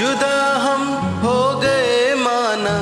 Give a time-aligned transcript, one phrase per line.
[0.00, 0.82] जुदा हम
[1.22, 2.74] हो गए माना,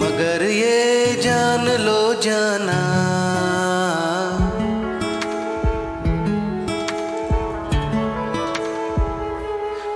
[0.00, 2.76] मगर ये जान लो जाना।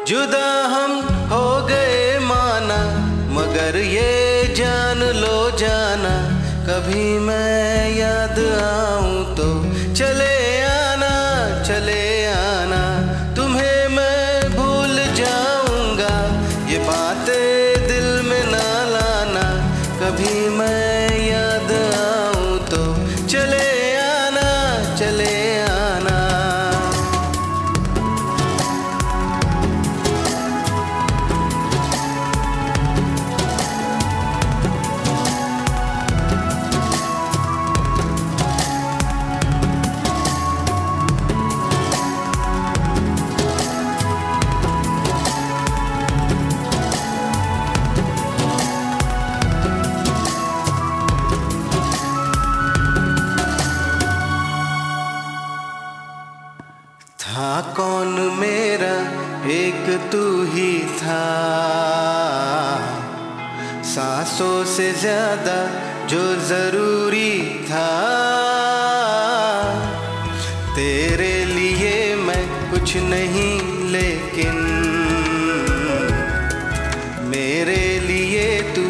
[0.09, 0.93] जुदा हम
[1.33, 2.81] हो गए माना,
[3.37, 4.11] मगर ये
[4.57, 6.15] जान लो जाना।
[6.69, 9.49] कभी मैं याद आऊँ तो
[9.95, 10.44] चले
[58.37, 58.95] मेरा
[59.53, 61.25] एक तू ही था।
[63.85, 65.57] सांसों से ज़्यादा
[66.09, 67.33] जो ज़रूरी
[67.69, 67.91] था।
[70.77, 73.55] तेरे लिए मैं कुछ नहीं,
[73.93, 74.57] लेकिन
[77.29, 78.83] मेरे लिए तू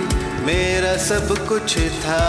[0.47, 2.25] मेरा सब कुछ था।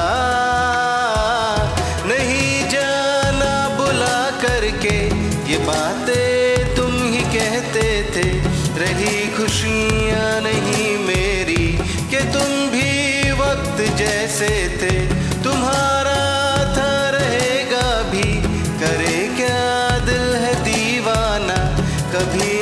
[2.07, 4.97] नहीं जाना बुला करके
[5.51, 6.34] ये बातें
[22.33, 22.54] भी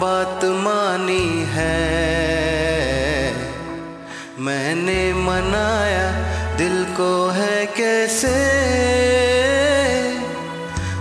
[0.00, 2.02] बात मानी है।
[4.38, 6.10] मैंने मनाया,
[6.56, 8.34] दिल को है कैसे?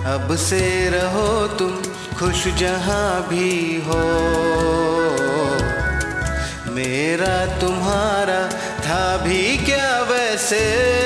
[0.05, 1.81] अब से रहो तुम
[2.19, 4.01] खुश जहाँ भी हो।
[6.71, 8.49] मेरा तुम्हारा
[8.79, 11.00] था भी क्या वैसे?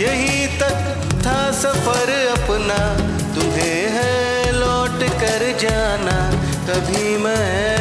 [0.00, 2.78] यहीं तक था सफ़र अपना।
[3.34, 6.18] तुम्हें है लौट कर जाना
[6.68, 7.75] कभी मैं